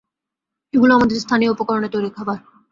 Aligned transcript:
এগুলো 0.73 0.91
আমাদের 0.95 1.17
স্থানীয় 1.19 1.51
উপকরণে 1.51 1.89
তৈরি 1.93 2.09
খাবার। 2.17 2.37